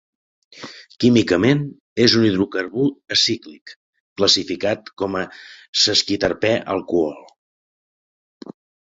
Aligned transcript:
Químicament 1.03 1.61
és 2.05 2.15
un 2.21 2.25
hidrocarbur 2.29 2.87
acíclic, 3.17 3.75
classificat 4.23 4.93
com 5.03 5.21
a 5.23 5.25
sesquiterpè 5.85 6.57
alcohol. 6.79 7.25